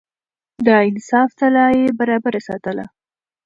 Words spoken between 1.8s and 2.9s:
برابره ساتله.